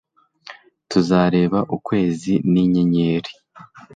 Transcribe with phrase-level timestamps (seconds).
[0.89, 3.31] tuzareba ukwezi n'inyenyeri